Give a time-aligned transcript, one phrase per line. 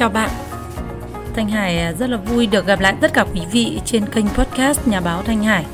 [0.00, 0.30] Chào bạn
[1.34, 4.28] Thanh Hải à, rất là vui được gặp lại tất cả quý vị trên kênh
[4.28, 5.64] podcast Nhà báo Thanh Hải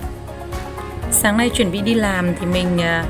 [1.11, 3.05] Sáng nay chuẩn bị đi làm thì mình à,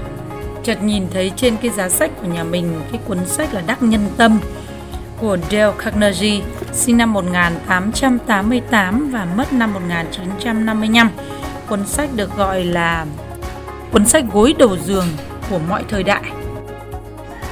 [0.65, 3.83] chợt nhìn thấy trên cái giá sách của nhà mình cái cuốn sách là Đắc
[3.83, 4.41] Nhân Tâm
[5.21, 6.41] của Dale Carnegie
[6.73, 11.11] sinh năm 1888 và mất năm 1955.
[11.69, 13.07] Cuốn sách được gọi là
[13.93, 15.09] cuốn sách gối đầu giường
[15.51, 16.23] của mọi thời đại.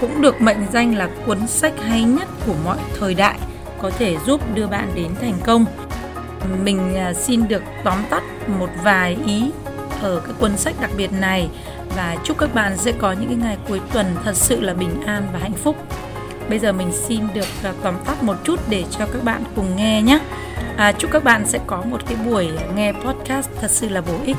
[0.00, 3.38] Cũng được mệnh danh là cuốn sách hay nhất của mọi thời đại,
[3.84, 5.64] có thể giúp đưa bạn đến thành công.
[6.62, 9.50] Mình à, xin được tóm tắt một vài ý
[10.02, 11.48] ở cái cuốn sách đặc biệt này
[11.96, 15.00] và chúc các bạn sẽ có những cái ngày cuối tuần thật sự là bình
[15.06, 15.76] an và hạnh phúc.
[16.48, 19.76] Bây giờ mình xin được à, tóm tắt một chút để cho các bạn cùng
[19.76, 20.18] nghe nhé.
[20.76, 24.14] À, chúc các bạn sẽ có một cái buổi nghe podcast thật sự là bổ
[24.24, 24.36] ích.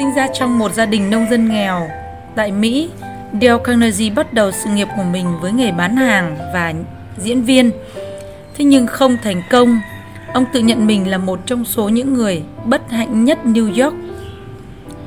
[0.00, 1.88] Sinh ra trong một gia đình nông dân nghèo
[2.34, 2.90] tại Mỹ,
[3.32, 6.74] Dale Carnegie bắt đầu sự nghiệp của mình với nghề bán hàng và
[7.18, 7.70] diễn viên.
[8.54, 9.80] Thế nhưng không thành công,
[10.34, 13.94] ông tự nhận mình là một trong số những người bất hạnh nhất New York.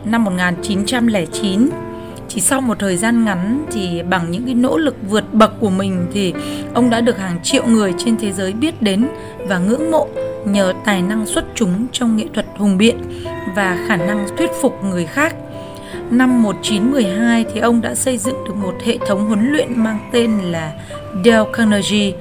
[0.05, 1.69] Năm 1909,
[2.29, 5.69] chỉ sau một thời gian ngắn thì bằng những cái nỗ lực vượt bậc của
[5.69, 6.33] mình thì
[6.73, 10.07] ông đã được hàng triệu người trên thế giới biết đến và ngưỡng mộ
[10.45, 12.97] nhờ tài năng xuất chúng trong nghệ thuật hùng biện
[13.55, 15.35] và khả năng thuyết phục người khác.
[16.09, 20.39] Năm 1912 thì ông đã xây dựng được một hệ thống huấn luyện mang tên
[20.39, 20.71] là
[21.25, 22.11] Dale Carnegie,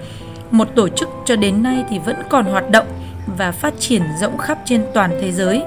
[0.50, 2.86] một tổ chức cho đến nay thì vẫn còn hoạt động
[3.38, 5.62] và phát triển rộng khắp trên toàn thế giới.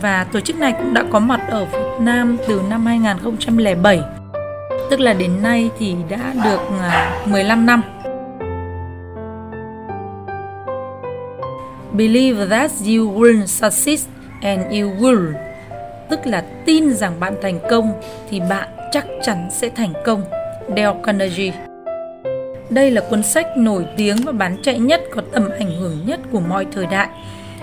[0.00, 4.00] Và tổ chức này cũng đã có mặt ở Việt Nam từ năm 2007,
[4.90, 7.82] tức là đến nay thì đã được à, 15 năm.
[11.96, 14.00] Believe that you will succeed
[14.42, 15.32] and you will
[16.10, 20.22] tức là tin rằng bạn thành công thì bạn chắc chắn sẽ thành công.
[20.68, 21.52] Dale Carnegie
[22.70, 26.20] đây là cuốn sách nổi tiếng và bán chạy nhất có tầm ảnh hưởng nhất
[26.32, 27.08] của mọi thời đại.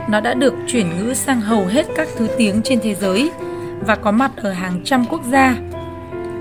[0.09, 3.31] Nó đã được chuyển ngữ sang hầu hết các thứ tiếng trên thế giới
[3.79, 5.55] và có mặt ở hàng trăm quốc gia.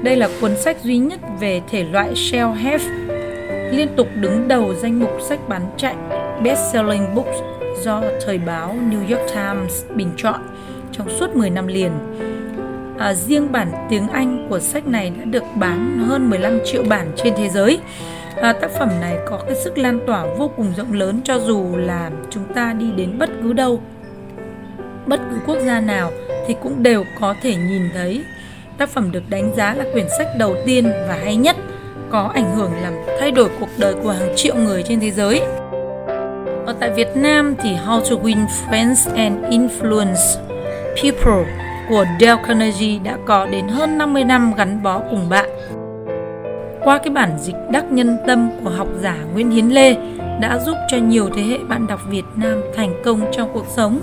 [0.02, 2.80] Đây là cuốn sách duy nhất về thể loại self-help,
[3.72, 5.94] liên tục đứng đầu danh mục sách bán chạy
[6.42, 10.40] best-selling books do thời báo New York Times bình chọn
[10.92, 11.92] trong suốt 10 năm liền.
[12.98, 17.12] À, riêng bản tiếng Anh của sách này đã được bán hơn 15 triệu bản
[17.16, 17.80] trên thế giới.
[18.42, 21.76] À, tác phẩm này có cái sức lan tỏa vô cùng rộng lớn cho dù
[21.76, 23.80] là chúng ta đi đến bất cứ đâu,
[25.06, 26.10] bất cứ quốc gia nào
[26.46, 28.22] thì cũng đều có thể nhìn thấy.
[28.78, 31.56] Tác phẩm được đánh giá là quyển sách đầu tiên và hay nhất,
[32.10, 35.42] có ảnh hưởng làm thay đổi cuộc đời của hàng triệu người trên thế giới.
[36.66, 40.38] Ở tại Việt Nam thì How to Win Friends and Influence
[41.02, 41.52] People
[41.88, 45.48] của Dale Carnegie đã có đến hơn 50 năm gắn bó cùng bạn.
[46.84, 49.96] Qua cái bản dịch đắc nhân tâm của học giả Nguyễn Hiến Lê
[50.40, 54.00] đã giúp cho nhiều thế hệ bạn đọc Việt Nam thành công trong cuộc sống.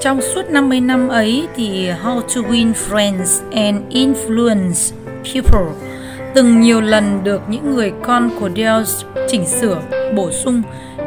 [0.00, 4.92] Trong suốt 50 năm ấy thì How to Win Friends and Influence
[5.34, 5.94] People
[6.34, 8.84] từng nhiều lần được những người con của Dale
[9.28, 9.80] chỉnh sửa,
[10.16, 10.62] bổ sung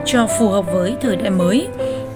[0.08, 1.68] cho phù hợp với thời đại mới.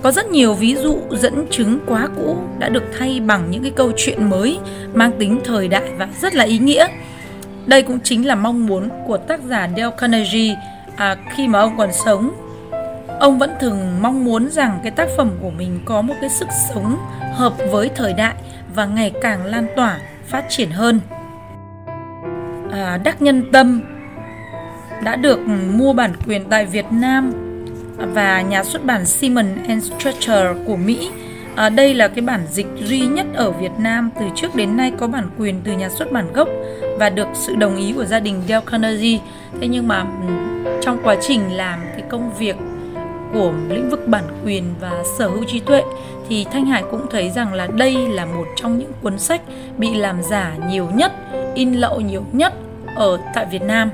[0.01, 3.71] Có rất nhiều ví dụ dẫn chứng quá cũ đã được thay bằng những cái
[3.75, 4.59] câu chuyện mới
[4.93, 6.87] mang tính thời đại và rất là ý nghĩa.
[7.65, 10.55] Đây cũng chính là mong muốn của tác giả Dale Carnegie
[10.95, 12.31] à, khi mà ông còn sống.
[13.19, 16.47] Ông vẫn thường mong muốn rằng cái tác phẩm của mình có một cái sức
[16.69, 16.97] sống
[17.33, 18.33] hợp với thời đại
[18.75, 20.99] và ngày càng lan tỏa, phát triển hơn.
[22.71, 23.81] À, Đắc Nhân Tâm
[25.03, 25.39] đã được
[25.73, 27.50] mua bản quyền tại Việt Nam
[28.13, 31.09] và nhà xuất bản Simon and Schuster của Mỹ.
[31.55, 34.91] À, đây là cái bản dịch duy nhất ở Việt Nam từ trước đến nay
[34.99, 36.49] có bản quyền từ nhà xuất bản gốc
[36.99, 39.19] và được sự đồng ý của gia đình Dale Carnegie.
[39.61, 40.33] Thế nhưng mà ừ,
[40.81, 42.55] trong quá trình làm cái công việc
[43.33, 45.83] của lĩnh vực bản quyền và sở hữu trí tuệ
[46.29, 49.41] thì Thanh Hải cũng thấy rằng là đây là một trong những cuốn sách
[49.77, 51.11] bị làm giả nhiều nhất,
[51.55, 52.53] in lậu nhiều nhất
[52.95, 53.89] ở tại Việt Nam.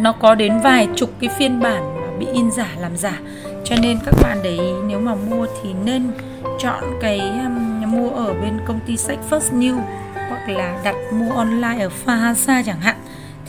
[0.00, 3.18] Nó có đến vài chục cái phiên bản bị in giả làm giả.
[3.64, 6.10] Cho nên các bạn để ý nếu mà mua thì nên
[6.58, 9.80] chọn cái um, mua ở bên công ty sách First New
[10.28, 12.96] hoặc là đặt mua online ở Fahasa chẳng hạn.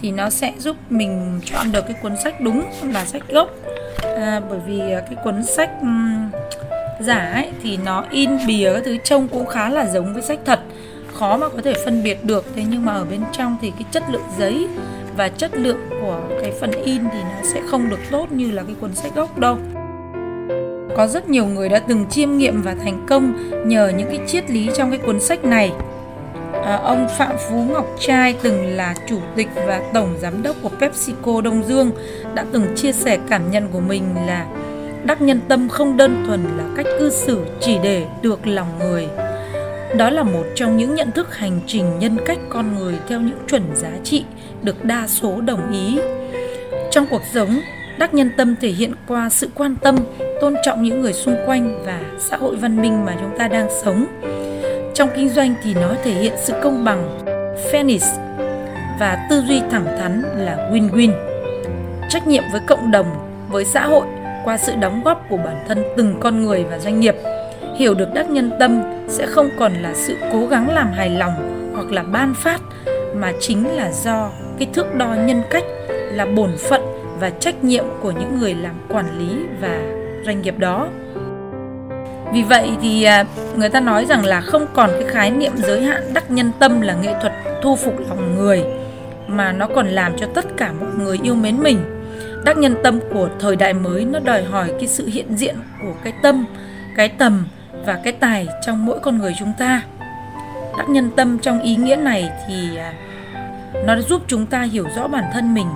[0.02, 3.50] Thì nó sẽ giúp mình chọn được cái cuốn sách đúng là sách gốc.
[4.04, 6.30] À, bởi vì à, cái cuốn sách um,
[7.00, 10.40] giả ấy thì nó in bìa các thứ trông cũng khá là giống với sách
[10.46, 10.60] thật.
[11.14, 12.46] Khó mà có thể phân biệt được.
[12.56, 14.68] Thế nhưng mà ở bên trong thì cái chất lượng giấy
[15.18, 18.64] và chất lượng của cái phần in thì nó sẽ không được tốt như là
[18.64, 19.58] cái cuốn sách gốc đâu
[20.98, 23.34] có rất nhiều người đã từng chiêm nghiệm và thành công
[23.70, 25.72] nhờ những cái triết lý trong cái cuốn sách này.
[26.64, 30.70] À, ông Phạm Phú Ngọc Trai từng là chủ tịch và tổng giám đốc của
[30.80, 31.92] PepsiCo Đông Dương
[32.34, 34.46] đã từng chia sẻ cảm nhận của mình là
[35.04, 39.08] đắc nhân tâm không đơn thuần là cách cư xử chỉ để được lòng người.
[39.98, 43.40] Đó là một trong những nhận thức hành trình nhân cách con người theo những
[43.48, 44.26] chuẩn giá trị
[44.64, 46.00] được đa số đồng ý.
[46.92, 47.60] Trong cuộc sống,
[47.98, 49.98] đắc nhân tâm thể hiện qua sự quan tâm,
[50.42, 53.68] tôn trọng những người xung quanh và xã hội văn minh mà chúng ta đang
[53.84, 54.06] sống.
[54.94, 57.26] Trong kinh doanh thì nó thể hiện sự công bằng,
[57.72, 58.28] fairness
[59.00, 61.12] và tư duy thẳng thắn là win-win.
[62.10, 63.06] Trách nhiệm với cộng đồng,
[63.50, 64.06] với xã hội
[64.46, 67.16] qua sự đóng góp của bản thân từng con người và doanh nghiệp.
[67.78, 71.34] Hiểu được đắc nhân tâm sẽ không còn là sự cố gắng làm hài lòng
[71.76, 72.62] hoặc là ban phát
[73.16, 76.82] mà chính là do cái thước đo nhân cách là bổn phận
[77.20, 79.80] và trách nhiệm của những người làm quản lý và
[80.26, 80.88] doanh nghiệp đó.
[82.34, 83.26] Vì vậy thì à,
[83.56, 86.82] người ta nói rằng là không còn cái khái niệm giới hạn đắc nhân tâm
[86.82, 88.64] là nghệ thuật thu phục lòng người,
[89.28, 91.80] mà nó còn làm cho tất cả mọi người yêu mến mình.
[92.46, 95.94] Đắc nhân tâm của thời đại mới nó đòi hỏi cái sự hiện diện của
[96.04, 96.46] cái tâm,
[96.96, 97.48] cái tầm
[97.86, 99.82] và cái tài trong mỗi con người chúng ta.
[100.78, 102.94] Đắc nhân tâm trong ý nghĩa này thì à,
[103.86, 105.68] nó giúp chúng ta hiểu rõ bản thân mình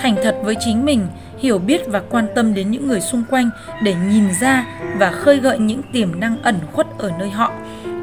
[0.00, 1.06] thành thật với chính mình
[1.38, 3.50] hiểu biết và quan tâm đến những người xung quanh
[3.82, 4.66] để nhìn ra
[4.98, 7.52] và khơi gợi những tiềm năng ẩn khuất ở nơi họ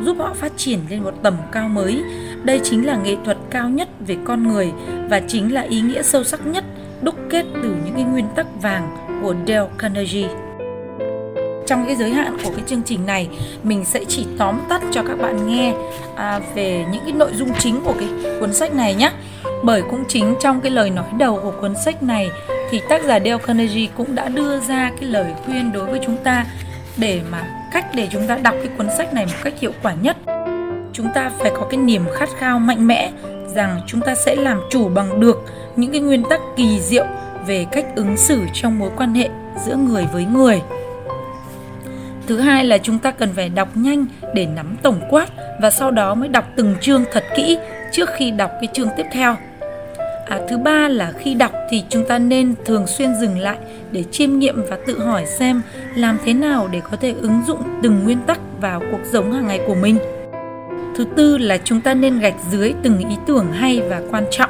[0.04, 2.04] giúp họ phát triển lên một tầm cao mới.
[2.44, 4.72] Đây chính là nghệ thuật cao nhất về con người
[5.10, 6.64] và chính là ý nghĩa sâu sắc nhất
[7.02, 10.30] đúc kết từ những cái nguyên tắc vàng của Dale Carnegie.
[11.68, 13.30] Trong cái giới hạn của cái chương trình này
[13.64, 15.74] mình sẽ chỉ tóm tắt cho các bạn nghe
[16.16, 18.10] à, về những cái nội dung chính của cái
[18.40, 19.12] cuốn sách này nhé
[19.64, 22.30] bởi cũng chính trong cái lời nói đầu của cuốn sách này
[22.70, 26.18] thì tác giả Dale Carnegie cũng đã đưa ra cái lời khuyên đối với chúng
[26.18, 26.46] ta
[26.98, 29.94] để mà cách để chúng ta đọc cái cuốn sách này một cách hiệu quả
[30.02, 30.18] nhất.
[30.94, 33.12] Chúng ta phải có cái niềm khát khao mạnh mẽ
[33.56, 35.46] rằng chúng ta sẽ làm chủ bằng được
[35.76, 37.06] những cái nguyên tắc kỳ diệu
[37.48, 39.30] về cách ứng xử trong mối quan hệ
[39.66, 40.62] giữa người với người.
[42.28, 45.30] Thứ hai là chúng ta cần phải đọc nhanh để nắm tổng quát
[45.62, 47.58] và sau đó mới đọc từng chương thật kỹ
[47.92, 49.36] trước khi đọc cái chương tiếp theo
[50.30, 53.58] à, thứ ba là khi đọc thì chúng ta nên thường xuyên dừng lại
[53.92, 55.62] để chiêm nghiệm và tự hỏi xem
[55.96, 59.48] làm thế nào để có thể ứng dụng từng nguyên tắc vào cuộc sống hàng
[59.48, 59.98] ngày của mình.
[60.96, 64.50] Thứ tư là chúng ta nên gạch dưới từng ý tưởng hay và quan trọng.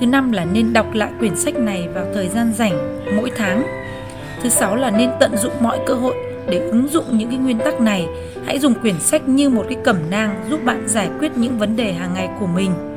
[0.00, 3.62] Thứ năm là nên đọc lại quyển sách này vào thời gian rảnh mỗi tháng.
[4.42, 6.14] Thứ sáu là nên tận dụng mọi cơ hội
[6.50, 8.06] để ứng dụng những cái nguyên tắc này.
[8.46, 11.76] Hãy dùng quyển sách như một cái cẩm nang giúp bạn giải quyết những vấn
[11.76, 12.91] đề hàng ngày của mình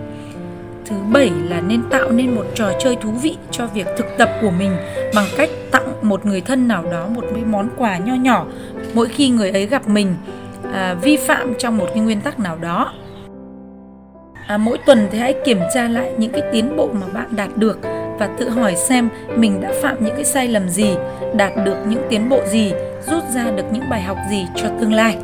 [0.86, 4.30] thứ bảy là nên tạo nên một trò chơi thú vị cho việc thực tập
[4.42, 4.78] của mình
[5.16, 8.46] bằng cách tặng một người thân nào đó một cái món quà nho nhỏ
[8.94, 10.16] mỗi khi người ấy gặp mình
[10.74, 12.94] à, vi phạm trong một cái nguyên tắc nào đó.
[14.48, 17.50] À, mỗi tuần thì hãy kiểm tra lại những cái tiến bộ mà bạn đạt
[17.58, 17.80] được
[18.20, 20.96] và tự hỏi xem mình đã phạm những cái sai lầm gì
[21.36, 22.74] đạt được những tiến bộ gì
[23.08, 25.18] rút ra được những bài học gì cho tương lai.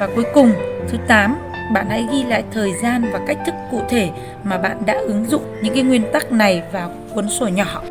[0.00, 0.52] Và cuối cùng
[0.88, 1.36] thứ 8
[1.72, 4.10] bạn hãy ghi lại thời gian và cách thức cụ thể
[4.44, 7.82] mà bạn đã ứng dụng những cái nguyên tắc này vào cuốn sổ nhỏ.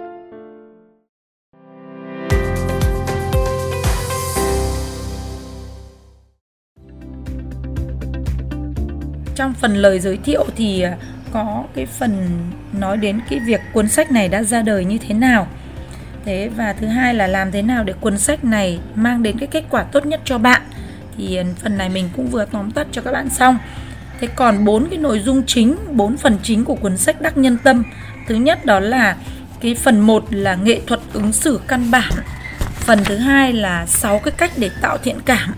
[9.36, 10.98] Trong phần lời giới thiệu thì à,
[11.32, 12.28] có cái phần
[12.80, 15.48] nói đến cái việc cuốn sách này đã ra đời như thế nào.
[16.26, 19.48] Thế và thứ hai là làm thế nào để cuốn sách này mang đến cái
[19.48, 20.62] kết quả tốt nhất cho bạn
[21.18, 23.58] thì ừ, phần này mình cũng vừa tóm tắt cho các bạn xong.
[24.20, 27.58] Thế còn bốn cái nội dung chính bốn phần chính của cuốn sách đắc nhân
[27.64, 27.84] tâm.
[28.28, 29.16] Thứ nhất đó là
[29.62, 32.12] cái phần 1 là nghệ thuật ứng xử căn bản.
[32.76, 35.54] Phần thứ hai là 6 cái cách để tạo thiện cảm.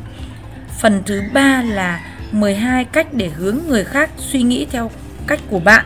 [0.80, 4.92] Phần thứ ba là 12 cách để hướng người khác suy nghĩ theo
[5.28, 5.86] cách của bạn.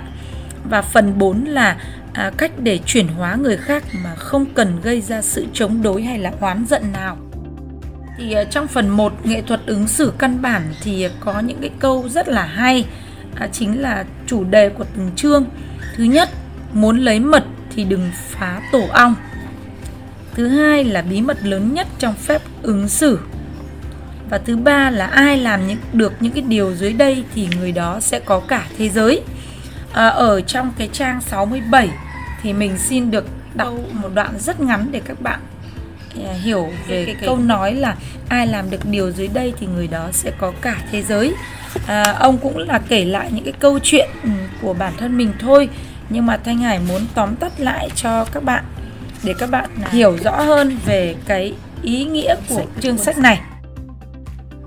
[0.70, 1.78] Và phần 4 là
[2.14, 6.04] à, cách để chuyển hóa người khác mà không cần gây ra sự chống đối
[6.04, 7.18] hay là oán giận nào
[8.20, 11.70] thì ờ, trong phần 1 nghệ thuật ứng xử căn bản thì có những cái
[11.80, 12.86] câu rất là hay.
[13.36, 15.46] À, chính là chủ đề của từng chương.
[15.96, 16.30] Thứ nhất
[16.74, 17.44] muốn lấy mật
[17.76, 19.16] thì đừng phá tổ ong.
[20.34, 23.20] Thứ hai là bí mật lớn nhất trong phép ứng xử.
[24.30, 27.72] Và thứ ba là ai làm những được những cái điều dưới đây thì người
[27.72, 29.22] đó sẽ có cả thế giới.
[29.94, 31.90] À, ở trong cái trang 67
[32.42, 35.40] thì mình xin được đọc một đoạn rất ngắn để các bạn
[36.42, 37.96] hiểu về cái, cái, câu nói là
[38.30, 41.34] ai làm được điều dưới đây thì người đó sẽ có cả thế giới
[41.88, 44.30] à, ông cũng là kể lại những cái câu chuyện ừ,
[44.62, 45.70] của bản thân mình thôi
[46.10, 48.64] nhưng mà thanh hải muốn tóm tắt lại cho các bạn
[49.24, 53.42] để các bạn hiểu rõ hơn về cái ý nghĩa của chương sách này.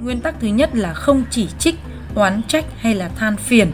[0.01, 1.75] Nguyên tắc thứ nhất là không chỉ trích,
[2.15, 3.73] oán trách hay là than phiền.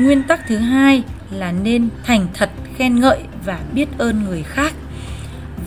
[0.00, 4.72] Nguyên tắc thứ hai là nên thành thật khen ngợi và biết ơn người khác.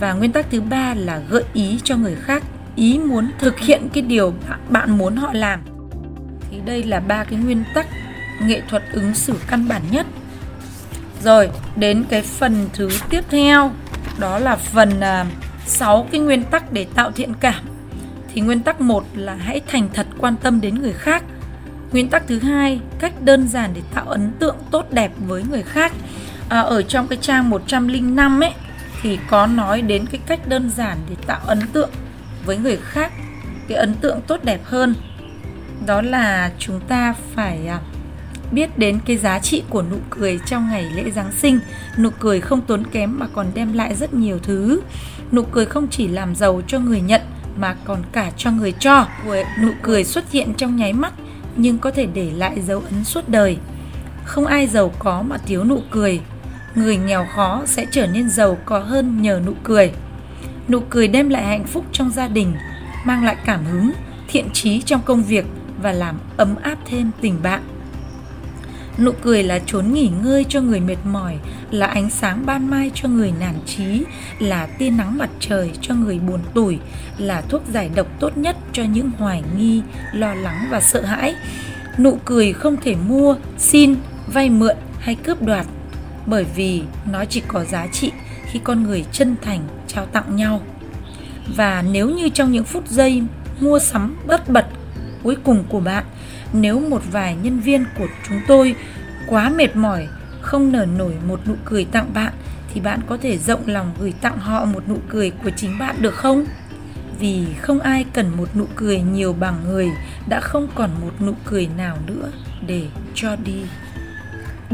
[0.00, 2.42] Và nguyên tắc thứ ba là gợi ý cho người khác
[2.76, 4.34] ý muốn thực hiện cái điều
[4.68, 5.60] bạn muốn họ làm.
[6.50, 7.86] Thì đây là ba cái nguyên tắc
[8.42, 10.06] nghệ thuật ứng xử căn bản nhất.
[11.22, 13.70] Rồi, đến cái phần thứ tiếp theo,
[14.18, 17.64] đó là phần à, uh, 6 cái nguyên tắc để tạo thiện cảm.
[18.34, 21.24] Thì nguyên tắc 1 là hãy thành thật quan tâm đến người khác.
[21.92, 25.62] Nguyên tắc thứ hai, cách đơn giản để tạo ấn tượng tốt đẹp với người
[25.62, 25.92] khác.
[26.48, 28.52] À, ở trong cái trang 105 ấy
[29.04, 31.90] thì có nói đến cái cách đơn giản để tạo ấn tượng
[32.46, 33.12] với người khác,
[33.68, 34.94] cái ấn tượng tốt đẹp hơn.
[35.86, 37.80] Đó là chúng ta phải à,
[38.52, 41.58] biết đến cái giá trị của nụ cười trong ngày lễ Giáng sinh.
[41.98, 44.80] Nụ cười không tốn kém mà còn đem lại rất nhiều thứ.
[45.32, 47.20] Nụ cười không chỉ làm giàu cho người nhận
[47.56, 49.06] mà còn cả cho người cho.
[49.62, 51.12] Nụ cười xuất hiện trong nháy mắt
[51.56, 53.56] nhưng có thể để lại dấu ấn suốt đời.
[54.24, 56.20] Không ai giàu có mà thiếu nụ cười.
[56.74, 59.92] Người nghèo khó sẽ trở nên giàu có hơn nhờ nụ cười.
[60.68, 62.52] Nụ cười đem lại hạnh phúc trong gia đình,
[63.04, 63.92] mang lại cảm hứng,
[64.28, 65.46] thiện trí trong công việc
[65.82, 67.62] và làm ấm áp thêm tình bạn.
[68.98, 71.38] Nụ cười là chốn nghỉ ngơi cho người mệt mỏi,
[71.70, 74.04] là ánh sáng ban mai cho người nản trí,
[74.38, 76.78] là tia nắng mặt trời cho người buồn tủi,
[77.18, 81.34] là thuốc giải độc tốt nhất cho những hoài nghi, lo lắng và sợ hãi.
[81.98, 83.94] Nụ cười không thể mua, xin,
[84.26, 85.66] vay mượn hay cướp đoạt,
[86.26, 88.12] bởi vì nó chỉ có giá trị
[88.46, 90.60] khi con người chân thành trao tặng nhau.
[91.56, 93.22] Và nếu như trong những phút giây
[93.60, 94.66] mua sắm bất bật
[95.22, 96.04] cuối cùng của bạn,
[96.52, 98.74] nếu một vài nhân viên của chúng tôi
[99.26, 100.08] quá mệt mỏi,
[100.40, 102.32] không nở nổi một nụ cười tặng bạn,
[102.74, 105.96] thì bạn có thể rộng lòng gửi tặng họ một nụ cười của chính bạn
[105.98, 106.44] được không
[107.18, 109.90] vì không ai cần một nụ cười nhiều bằng người
[110.28, 112.30] đã không còn một nụ cười nào nữa
[112.66, 113.62] để cho đi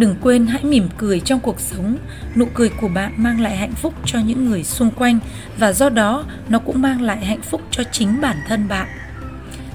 [0.00, 1.96] đừng quên hãy mỉm cười trong cuộc sống.
[2.36, 5.18] Nụ cười của bạn mang lại hạnh phúc cho những người xung quanh
[5.58, 8.88] và do đó nó cũng mang lại hạnh phúc cho chính bản thân bạn.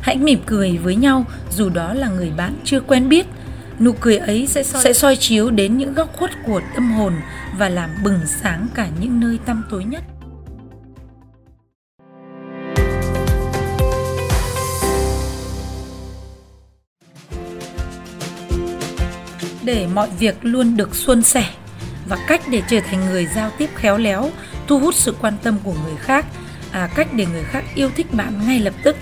[0.02, 3.26] Hãy mỉm cười với nhau dù đó là người bạn chưa quen biết.
[3.80, 7.14] Nụ cười ấy sẽ soi, sẽ soi chiếu đến những góc khuất của tâm hồn
[7.58, 10.04] và làm bừng sáng cả những nơi tăm tối nhất.
[19.66, 21.50] Để mọi việc luôn được suôn sẻ
[22.08, 24.32] và cách để trở thành người giao tiếp khéo léo
[24.68, 26.26] thu hút sự quan tâm của người khác
[26.72, 28.96] à, cách để người khác yêu thích bạn ngay lập tức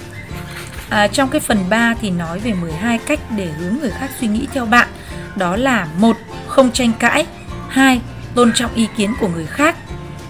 [0.93, 4.27] À, trong cái phần 3 thì nói về 12 cách để hướng người khác suy
[4.27, 4.88] nghĩ theo bạn.
[5.36, 6.17] Đó là một
[6.48, 7.25] Không tranh cãi
[7.70, 8.01] 2.
[8.36, 9.75] Tôn trọng ý kiến của người khác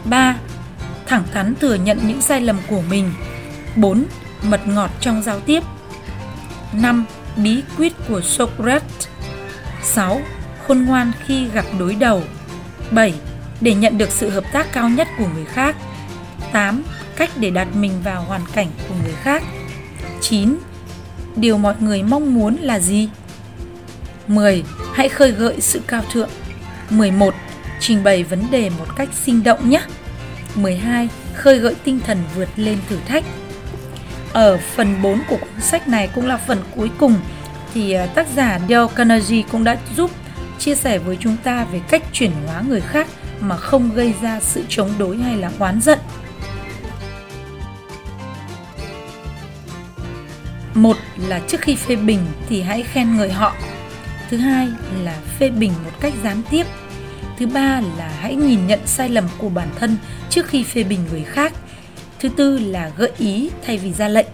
[0.05, 0.35] 3.
[1.07, 3.13] Thẳng thắn thừa nhận những sai lầm của mình
[3.75, 4.05] 4.
[4.43, 5.63] Mật ngọt trong giao tiếp
[6.73, 7.05] 5.
[7.37, 9.07] Bí quyết của Socrates
[9.83, 10.21] 6.
[10.67, 12.23] Khôn ngoan khi gặp đối đầu
[12.91, 13.13] 7.
[13.61, 15.75] Để nhận được sự hợp tác cao nhất của người khác
[16.53, 16.83] 8.
[17.15, 19.43] Cách để đặt mình vào hoàn cảnh của người khác
[20.21, 20.57] 9.
[21.35, 23.09] Điều mọi người mong muốn là gì?
[24.27, 24.63] 10.
[24.93, 26.29] Hãy khơi gợi sự cao thượng.
[26.89, 27.33] 11.
[27.79, 29.81] Trình bày vấn đề một cách sinh động nhé.
[30.55, 31.09] 12.
[31.33, 33.23] Khơi gợi tinh thần vượt lên thử thách.
[34.33, 37.15] Ở phần 4 của cuốn sách này cũng là phần cuối cùng
[37.73, 40.11] thì ờ, tác giả Dale Carnegie cũng đã giúp
[40.59, 43.07] chia sẻ với chúng ta về cách chuyển hóa người khác
[43.39, 45.99] mà không gây ra sự chống đối hay là oán giận.
[50.73, 53.55] Một là trước khi phê bình thì hãy khen người họ.
[54.29, 54.67] Thứ hai
[55.03, 56.65] là phê bình một cách gián tiếp.
[57.37, 59.97] Thứ ba là hãy nhìn nhận sai lầm của bản thân
[60.29, 61.53] trước khi phê bình người khác.
[62.19, 64.27] Thứ tư là gợi ý thay vì ra lệnh.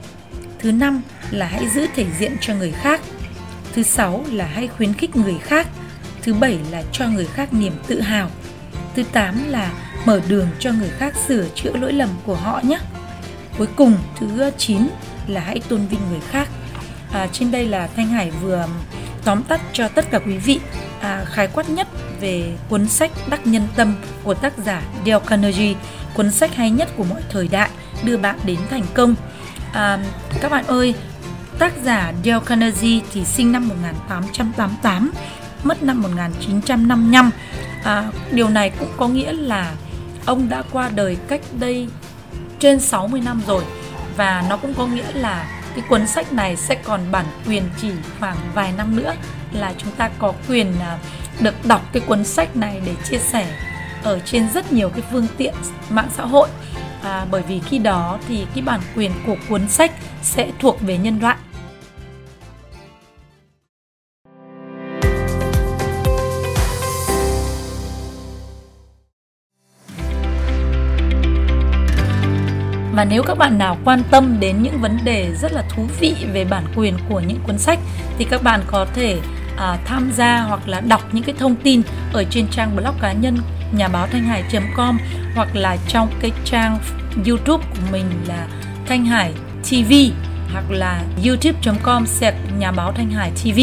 [0.60, 3.02] Thứ năm là hãy giữ thể diện cho người khác
[3.74, 5.68] thứ sáu là hãy khuyến khích người khác.
[6.24, 8.30] Thứ bảy là cho người khác niềm tự hào.
[8.96, 9.72] Thứ tám là
[10.06, 12.80] mở đường cho người khác sửa chữa lỗi lầm của họ nhé.
[13.58, 14.88] Cuối cùng thứ chín
[15.28, 16.50] là hãy tôn vinh người khác.
[17.12, 18.68] À, trên đây là thanh hải vừa
[19.24, 20.60] tóm tắt cho tất cả quý vị
[21.02, 21.88] à, khái quát nhất
[22.22, 25.74] về cuốn sách đắc nhân tâm của tác giả Dale Carnegie.
[26.14, 27.70] Cuốn sách hay nhất của mọi thời đại
[28.04, 29.16] đưa bạn đến thành công.
[29.74, 30.00] À,
[30.42, 30.94] các bạn ơi
[31.60, 35.12] tác giả Dale Carnegie thì sinh năm 1888
[35.64, 37.32] mất năm 1955
[37.84, 39.74] à, điều này cũng có nghĩa là
[40.26, 41.88] ông đã qua đời cách đây
[42.60, 43.64] trên 60 năm rồi.
[44.18, 47.92] Và nó cũng có nghĩa là cái cuốn sách này sẽ còn bản quyền chỉ
[48.20, 49.14] khoảng vài năm nữa
[49.52, 50.98] là chúng ta có quyền à,
[51.40, 53.48] được đọc cái cuốn sách này để chia sẻ
[54.04, 55.54] ở trên rất nhiều cái phương tiện
[55.90, 56.50] mạng xã hội.
[57.04, 60.98] À, bởi vì khi đó thì cái bản quyền của cuốn sách sẽ thuộc về
[60.98, 61.36] nhân loại.
[73.00, 76.16] Và nếu các bạn nào quan tâm đến những vấn đề rất là thú vị
[76.34, 77.80] về bản quyền của những cuốn sách
[78.18, 79.20] thì các bạn có thể
[79.58, 81.82] à, tham gia hoặc là đọc những cái thông tin
[82.14, 83.38] ở trên trang blog cá nhân
[83.72, 84.98] nhà báo thanh hải.com
[85.36, 86.80] hoặc là trong cái trang
[87.28, 88.48] YouTube của mình là
[88.88, 89.34] Thanh Hải
[89.70, 89.94] TV
[90.52, 93.60] hoặc là youtube.com sẹt nhà báo Thanh Hải TV.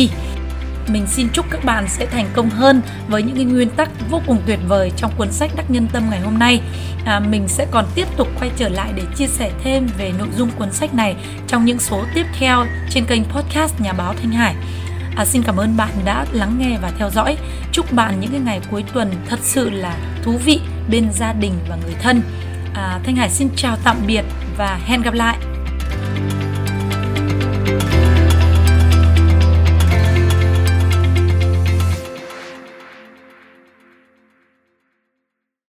[0.89, 4.23] Mình xin chúc các bạn sẽ thành công hơn với những cái nguyên tắc vô
[4.27, 6.61] cùng tuyệt vời trong cuốn sách Đắc Nhân Tâm ngày hôm nay.
[7.05, 10.29] À, mình sẽ còn tiếp tục quay trở lại để chia sẻ thêm về nội
[10.37, 11.17] dung cuốn sách này
[11.47, 14.55] trong những số tiếp theo trên kênh podcast Nhà báo Thanh Hải.
[15.17, 17.37] À, xin cảm ơn bạn đã lắng nghe và theo dõi.
[17.73, 21.53] Chúc bạn những cái ngày cuối tuần thật sự là thú vị bên gia đình
[21.69, 22.23] và người thân.
[22.75, 24.25] À, Thanh Hải xin chào tạm biệt
[24.57, 25.37] và hẹn gặp lại.
[27.67, 28.16] thank you